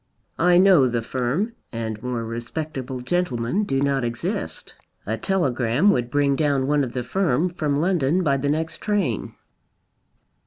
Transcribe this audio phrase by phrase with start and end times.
[0.39, 4.73] I know the firm and more respectable gentlemen do not exist.
[5.05, 9.35] A telegram would bring down one of the firm from London by the next train."